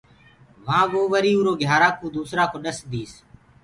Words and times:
وهآنٚ 0.65 0.91
وو 0.93 1.01
وري 1.11 1.31
اُرو 1.37 1.53
گھيِآرآ 1.59 1.89
ڪوُ 1.99 2.05
دوسرآ 2.17 2.43
ڪو 2.51 2.57
ڏس 2.65 2.77
ديس۔ 2.91 3.11